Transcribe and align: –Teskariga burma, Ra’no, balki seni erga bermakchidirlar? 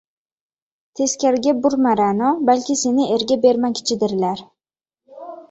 –Teskariga 0.99 1.53
burma, 1.65 1.91
Ra’no, 1.99 2.31
balki 2.49 2.77
seni 2.85 3.07
erga 3.19 3.39
bermakchidirlar? 3.45 4.43